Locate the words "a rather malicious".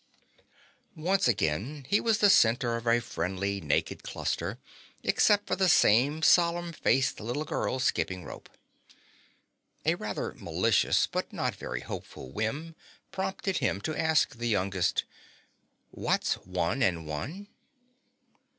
9.85-11.05